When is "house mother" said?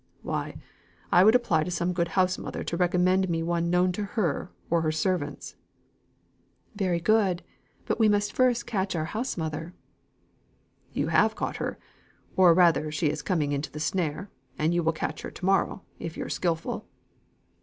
2.17-2.63, 9.13-9.75